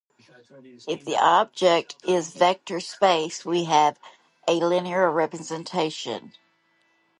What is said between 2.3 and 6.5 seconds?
a vector space we have a "linear representation".